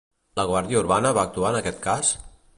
La 0.39 0.45
Guàrdia 0.51 0.79
Urbana 0.79 1.13
va 1.19 1.27
actuar 1.31 1.53
en 1.55 1.61
aquest 1.61 1.81
cas? 1.87 2.15